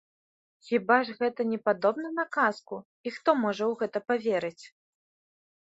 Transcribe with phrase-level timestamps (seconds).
[0.69, 4.63] Хіба ж гэта не падобна на казку і хто можа ў гэта паверыць?